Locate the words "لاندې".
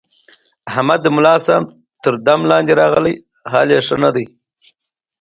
2.51-2.73